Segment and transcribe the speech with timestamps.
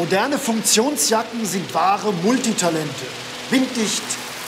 [0.00, 3.04] Moderne Funktionsjacken sind wahre Multitalente.
[3.50, 4.02] Winddicht,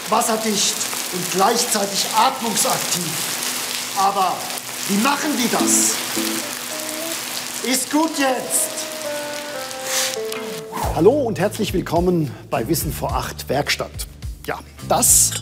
[0.08, 0.74] wasserdicht
[1.12, 3.92] und gleichzeitig atmungsaktiv.
[3.98, 4.34] Aber
[4.88, 5.90] wie machen die das?
[7.70, 8.70] Ist gut jetzt!
[10.94, 14.06] Hallo und herzlich willkommen bei Wissen vor acht Werkstatt.
[14.46, 14.58] Ja,
[14.88, 15.32] das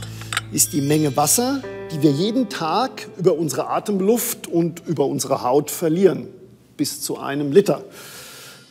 [0.51, 5.71] ist die Menge Wasser, die wir jeden Tag über unsere Atemluft und über unsere Haut
[5.71, 6.27] verlieren.
[6.77, 7.85] Bis zu einem Liter.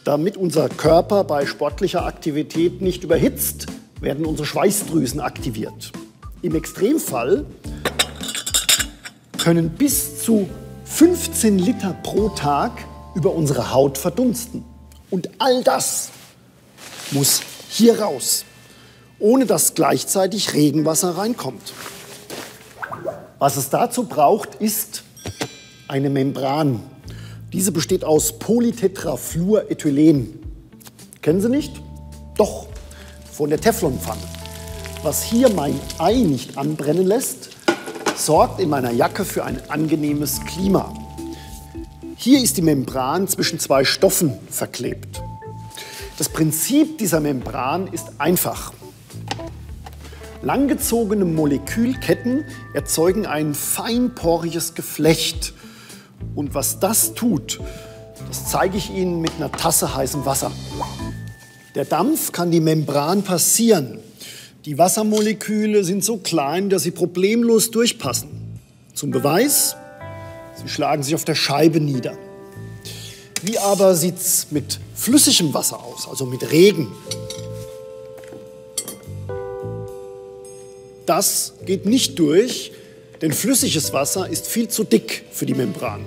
[0.10, 3.68] Damit unser Körper bei sportlicher Aktivität nicht überhitzt,
[4.02, 5.92] werden unsere Schweißdrüsen aktiviert.
[6.42, 7.46] Im Extremfall
[9.38, 10.50] können bis zu
[10.86, 12.72] 15 Liter pro Tag
[13.14, 14.66] über unsere Haut verdunsten.
[15.12, 16.10] Und all das
[17.12, 18.46] muss hier raus,
[19.20, 21.72] ohne dass gleichzeitig Regenwasser reinkommt.
[23.38, 25.04] Was es dazu braucht, ist
[25.88, 26.82] eine Membran.
[27.52, 30.38] Diese besteht aus Polytetrafluorethylen.
[31.22, 31.82] Kennen Sie nicht?
[32.38, 32.68] Doch,
[33.32, 34.22] von der Teflonpfanne.
[35.02, 37.50] Was hier mein Ei nicht anbrennen lässt,
[38.16, 40.94] sorgt in meiner Jacke für ein angenehmes Klima.
[42.18, 45.24] Hier ist die Membran zwischen zwei Stoffen verklebt.
[46.18, 48.74] Das Prinzip dieser Membran ist einfach.
[50.44, 55.54] Langgezogene Molekülketten erzeugen ein feinporiges Geflecht.
[56.36, 57.60] Und was das tut,
[58.28, 60.52] das zeige ich Ihnen mit einer Tasse heißem Wasser.
[61.76, 64.00] Der Dampf kann die Membran passieren.
[64.66, 68.30] Die Wassermoleküle sind so klein, dass sie problemlos durchpassen.
[68.94, 69.76] Zum Beweis,
[70.62, 72.18] sie schlagen sich auf der Scheibe nieder.
[73.42, 76.88] Wie aber sieht es mit flüssigem Wasser aus, also mit Regen?
[81.06, 82.74] Das geht nicht durch,
[83.22, 86.06] denn flüssiges Wasser ist viel zu dick für die Membran.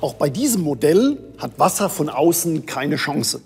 [0.00, 3.40] Auch bei diesem Modell hat Wasser von außen keine Chance.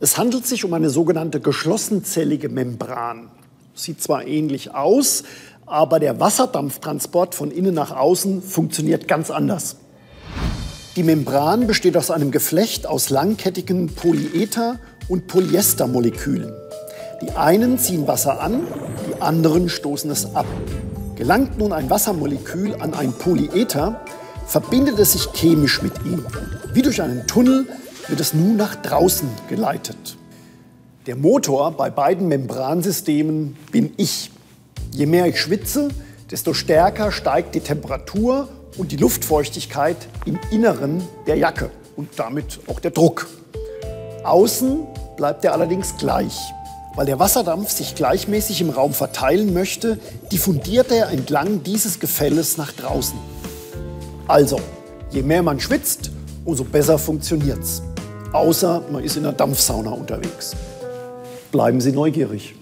[0.00, 3.30] Es handelt sich um eine sogenannte geschlossenzellige Membran.
[3.74, 5.24] Sieht zwar ähnlich aus,
[5.66, 9.76] aber der Wasserdampftransport von innen nach außen funktioniert ganz anders.
[10.96, 14.78] Die Membran besteht aus einem Geflecht aus langkettigen Polyether-
[15.08, 16.52] und Polyestermolekülen.
[17.22, 18.66] Die einen ziehen Wasser an,
[19.18, 20.46] die anderen stoßen es ab.
[21.16, 24.00] Gelangt nun ein Wassermolekül an ein Polyether,
[24.46, 26.24] verbindet es sich chemisch mit ihm.
[26.72, 27.66] Wie durch einen Tunnel
[28.06, 30.16] wird es nun nach draußen geleitet.
[31.06, 34.30] Der Motor bei beiden Membransystemen bin ich.
[34.92, 35.88] Je mehr ich schwitze,
[36.30, 39.96] desto stärker steigt die Temperatur und die Luftfeuchtigkeit
[40.26, 43.26] im Inneren der Jacke und damit auch der Druck.
[44.22, 44.86] Außen
[45.16, 46.38] bleibt er allerdings gleich.
[46.98, 50.00] Weil der Wasserdampf sich gleichmäßig im Raum verteilen möchte,
[50.32, 53.16] diffundiert er entlang dieses Gefälles nach draußen.
[54.26, 54.60] Also,
[55.12, 56.10] je mehr man schwitzt,
[56.44, 57.82] umso besser funktioniert's.
[58.32, 60.56] Außer man ist in einer Dampfsauna unterwegs.
[61.52, 62.56] Bleiben Sie neugierig.